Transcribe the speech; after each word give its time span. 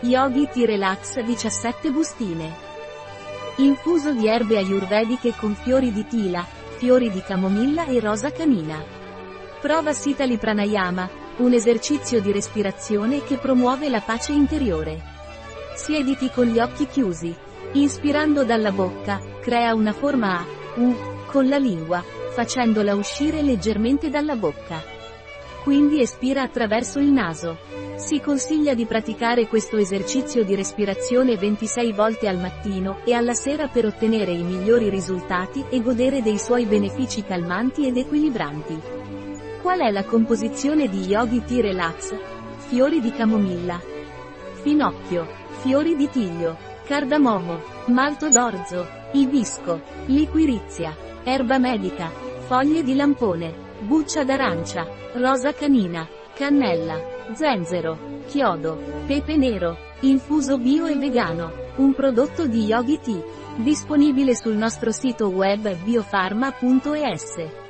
Yogi 0.00 0.46
T-Relax 0.46 1.18
17 1.18 1.90
bustine. 1.90 2.54
Infuso 3.56 4.12
di 4.12 4.28
erbe 4.28 4.56
ayurvediche 4.56 5.34
con 5.34 5.56
fiori 5.56 5.92
di 5.92 6.06
tila, 6.06 6.46
fiori 6.76 7.10
di 7.10 7.20
camomilla 7.20 7.84
e 7.84 7.98
rosa 7.98 8.30
canina. 8.30 8.80
Prova 9.60 9.92
Sitali 9.92 10.36
Pranayama, 10.36 11.10
un 11.38 11.52
esercizio 11.52 12.20
di 12.20 12.30
respirazione 12.30 13.24
che 13.24 13.38
promuove 13.38 13.88
la 13.88 14.00
pace 14.00 14.30
interiore. 14.30 15.02
Siediti 15.74 16.30
con 16.30 16.46
gli 16.46 16.60
occhi 16.60 16.86
chiusi. 16.86 17.34
Inspirando 17.72 18.44
dalla 18.44 18.70
bocca, 18.70 19.20
crea 19.40 19.74
una 19.74 19.92
forma 19.92 20.38
A, 20.38 20.44
U, 20.76 20.94
con 21.26 21.48
la 21.48 21.58
lingua, 21.58 22.04
facendola 22.30 22.94
uscire 22.94 23.42
leggermente 23.42 24.10
dalla 24.10 24.36
bocca. 24.36 24.97
Quindi 25.62 26.00
espira 26.00 26.42
attraverso 26.42 26.98
il 26.98 27.10
naso. 27.10 27.58
Si 27.96 28.20
consiglia 28.20 28.74
di 28.74 28.86
praticare 28.86 29.48
questo 29.48 29.76
esercizio 29.76 30.44
di 30.44 30.54
respirazione 30.54 31.36
26 31.36 31.92
volte 31.92 32.28
al 32.28 32.38
mattino 32.38 33.00
e 33.04 33.12
alla 33.12 33.34
sera 33.34 33.66
per 33.66 33.86
ottenere 33.86 34.30
i 34.30 34.42
migliori 34.42 34.88
risultati 34.88 35.64
e 35.68 35.82
godere 35.82 36.22
dei 36.22 36.38
suoi 36.38 36.64
benefici 36.64 37.24
calmanti 37.24 37.86
ed 37.86 37.96
equilibranti. 37.96 38.80
Qual 39.60 39.80
è 39.80 39.90
la 39.90 40.04
composizione 40.04 40.88
di 40.88 41.00
Yogi 41.02 41.42
Tea 41.44 41.60
Relax? 41.60 42.14
Fiori 42.68 43.00
di 43.00 43.10
camomilla, 43.10 43.80
finocchio, 44.62 45.26
fiori 45.60 45.96
di 45.96 46.08
tiglio, 46.08 46.56
cardamomo, 46.84 47.60
malto 47.86 48.28
d'orzo, 48.28 48.86
ibisco, 49.12 49.80
liquirizia, 50.06 50.96
erba 51.24 51.58
medica, 51.58 52.10
foglie 52.46 52.82
di 52.82 52.94
lampone, 52.94 53.67
buccia 53.80 54.24
d'arancia, 54.24 54.86
rosa 55.14 55.52
canina, 55.52 56.06
cannella, 56.34 57.00
zenzero, 57.32 58.22
chiodo, 58.26 58.78
pepe 59.06 59.36
nero, 59.36 59.76
infuso 60.00 60.58
bio 60.58 60.86
e 60.86 60.96
vegano, 60.96 61.52
un 61.76 61.94
prodotto 61.94 62.46
di 62.46 62.64
Yogi 62.64 62.98
Tea, 63.00 63.22
disponibile 63.56 64.34
sul 64.34 64.56
nostro 64.56 64.90
sito 64.90 65.28
web 65.28 65.74
biofarma.es. 65.82 67.67